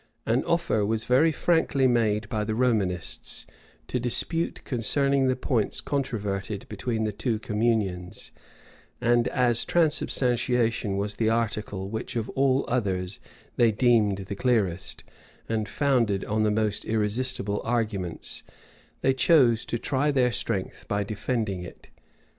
[0.25, 3.45] An offer was very frankly made by the Romanists,
[3.87, 8.31] to dispute concerning the points controverted between the two communions;
[8.99, 13.19] and as transubstantiation was the article which of all others
[13.57, 15.03] they deemed the clearest,
[15.47, 18.41] and founded on the most irresistible arguments,
[19.01, 21.91] they chose to try their strength by defending it.